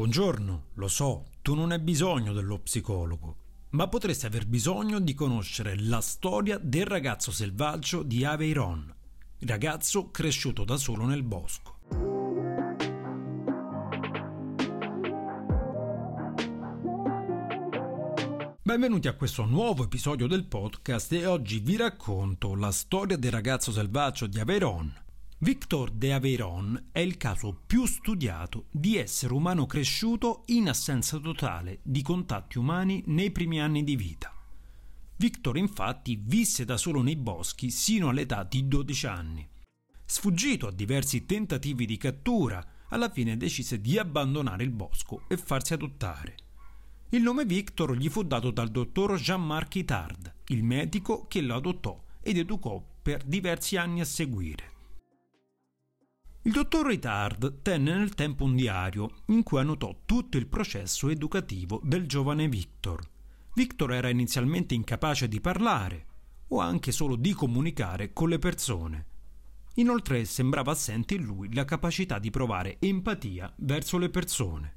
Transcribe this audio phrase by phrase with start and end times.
[0.00, 3.36] Buongiorno, lo so, tu non hai bisogno dello psicologo,
[3.72, 8.94] ma potresti aver bisogno di conoscere la storia del ragazzo selvaggio di Aveyron,
[9.40, 11.80] il ragazzo cresciuto da solo nel bosco.
[18.62, 23.70] Benvenuti a questo nuovo episodio del podcast e oggi vi racconto la storia del ragazzo
[23.70, 25.08] selvaggio di Aveyron,
[25.42, 31.78] Victor de Aveyron è il caso più studiato di essere umano cresciuto in assenza totale
[31.82, 34.34] di contatti umani nei primi anni di vita.
[35.16, 39.48] Victor infatti visse da solo nei boschi sino all'età di 12 anni.
[40.04, 45.72] Sfuggito a diversi tentativi di cattura, alla fine decise di abbandonare il bosco e farsi
[45.72, 46.34] adottare.
[47.12, 51.98] Il nome Victor gli fu dato dal dottor Jean-Marc Itard, il medico che lo adottò
[52.20, 54.69] ed educò per diversi anni a seguire.
[56.44, 61.82] Il dottor Ritard tenne nel tempo un diario in cui annotò tutto il processo educativo
[61.84, 62.98] del giovane Victor.
[63.52, 66.06] Victor era inizialmente incapace di parlare
[66.48, 69.06] o anche solo di comunicare con le persone.
[69.74, 74.76] Inoltre sembrava assente in lui la capacità di provare empatia verso le persone.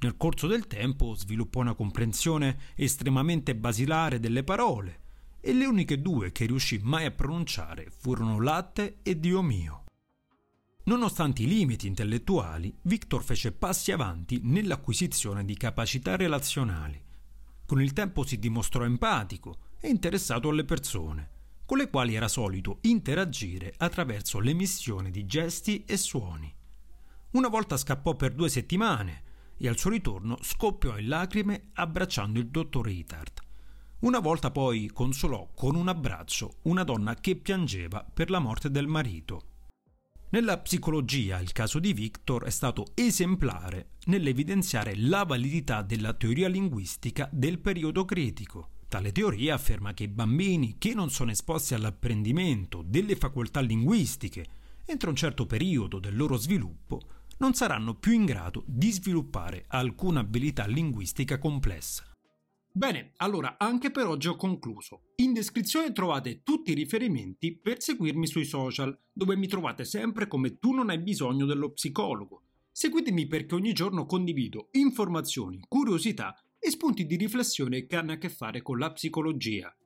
[0.00, 5.00] Nel corso del tempo sviluppò una comprensione estremamente basilare delle parole
[5.40, 9.81] e le uniche due che riuscì mai a pronunciare furono latte e Dio mio.
[10.84, 17.00] Nonostante i limiti intellettuali, Victor fece passi avanti nell'acquisizione di capacità relazionali.
[17.64, 21.30] Con il tempo si dimostrò empatico e interessato alle persone,
[21.64, 26.52] con le quali era solito interagire attraverso l'emissione di gesti e suoni.
[27.30, 29.22] Una volta scappò per due settimane
[29.56, 33.40] e al suo ritorno scoppiò in lacrime abbracciando il dottor Itard.
[34.00, 38.88] Una volta poi consolò con un abbraccio una donna che piangeva per la morte del
[38.88, 39.51] marito.
[40.32, 47.28] Nella psicologia il caso di Victor è stato esemplare nell'evidenziare la validità della teoria linguistica
[47.30, 48.70] del periodo critico.
[48.88, 54.46] Tale teoria afferma che i bambini che non sono esposti all'apprendimento delle facoltà linguistiche
[54.86, 57.02] entro un certo periodo del loro sviluppo
[57.36, 62.11] non saranno più in grado di sviluppare alcuna abilità linguistica complessa.
[62.74, 65.12] Bene, allora anche per oggi ho concluso.
[65.16, 70.58] In descrizione trovate tutti i riferimenti per seguirmi sui social, dove mi trovate sempre come
[70.58, 72.44] tu non hai bisogno dello psicologo.
[72.72, 78.30] Seguitemi perché ogni giorno condivido informazioni, curiosità e spunti di riflessione che hanno a che
[78.30, 79.76] fare con la psicologia.